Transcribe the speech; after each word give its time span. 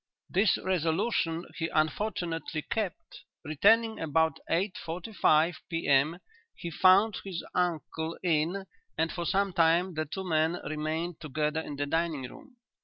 "'This 0.31 0.57
resolution 0.63 1.45
he 1.59 1.67
unfortunately 1.75 2.63
kept. 2.63 3.19
Returning 3.43 3.99
about 3.99 4.39
eight 4.49 4.75
forty 4.75 5.13
five 5.13 5.61
P.M. 5.69 6.17
he 6.55 6.71
found 6.71 7.17
his 7.23 7.45
uncle 7.53 8.17
in 8.23 8.65
and 8.97 9.11
for 9.11 9.27
some 9.27 9.53
time 9.53 9.93
the 9.93 10.05
two 10.05 10.23
men 10.27 10.53
remained 10.67 11.19
together 11.21 11.61
in 11.61 11.75
the 11.75 11.85
dining 11.85 12.27
room. 12.27 12.57